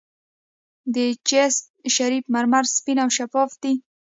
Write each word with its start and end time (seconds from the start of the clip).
د 0.95 0.97
چشت 1.29 1.61
شریف 1.95 2.23
مرمر 2.33 2.63
سپین 2.75 2.97
او 3.03 3.09
شفاف 3.17 3.51
دي. 3.63 3.73